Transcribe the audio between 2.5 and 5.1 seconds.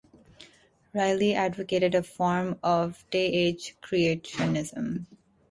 of "Day-Age Creationism".